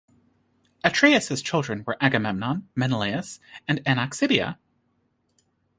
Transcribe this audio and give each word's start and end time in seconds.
Atreus' 0.83 1.43
children 1.43 1.83
were 1.85 1.95
Agamemnon, 2.01 2.67
Menelaus, 2.75 3.39
and 3.67 3.83
Anaxibia. 3.85 4.57